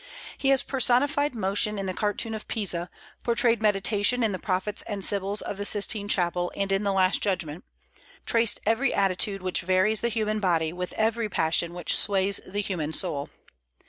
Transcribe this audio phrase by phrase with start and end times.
[0.35, 2.89] He has personified motion in the cartoon of Pisa,
[3.21, 7.21] portrayed meditation in the prophets and sibyls of the Sistine Chapel and in the Last
[7.21, 7.63] Judgment,
[8.25, 12.93] traced every attitude which varies the human body, with every passion which sways the human
[12.93, 13.29] soul."